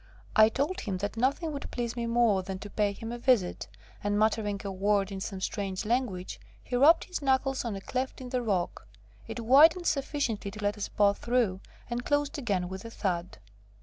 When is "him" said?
0.79-0.97, 2.91-3.11